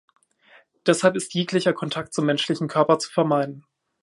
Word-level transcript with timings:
Deshalb 0.87 1.15
ist 1.15 1.35
jeglicher 1.35 1.73
Kontakt 1.73 2.15
zum 2.15 2.25
menschlichen 2.25 2.67
Körper 2.67 2.97
zu 2.97 3.11
vermeiden. 3.11 3.63